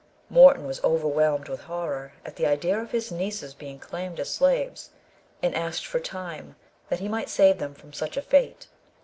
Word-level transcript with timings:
Morton 0.31 0.65
was 0.65 0.83
overwhelmed 0.83 1.47
with 1.47 1.61
horror 1.65 2.13
at 2.25 2.35
the 2.35 2.47
idea 2.47 2.75
of 2.81 2.89
his 2.89 3.11
nieces 3.11 3.53
being 3.53 3.77
claimed 3.77 4.19
as 4.19 4.31
slaves, 4.33 4.89
and 5.43 5.53
asked 5.53 5.85
for 5.85 5.99
time, 5.99 6.55
that 6.89 7.01
he 7.01 7.07
might 7.07 7.29
save 7.29 7.59
them 7.59 7.75
from 7.75 7.93
such 7.93 8.17
a 8.17 8.21
fate. 8.23 8.65